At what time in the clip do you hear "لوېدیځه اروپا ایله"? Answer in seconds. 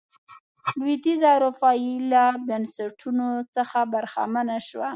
0.77-2.25